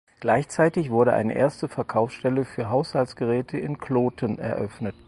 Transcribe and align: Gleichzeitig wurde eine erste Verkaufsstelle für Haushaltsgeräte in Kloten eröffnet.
Gleichzeitig 0.19 0.89
wurde 0.89 1.13
eine 1.13 1.35
erste 1.35 1.67
Verkaufsstelle 1.67 2.43
für 2.43 2.71
Haushaltsgeräte 2.71 3.59
in 3.59 3.77
Kloten 3.77 4.39
eröffnet. 4.39 4.95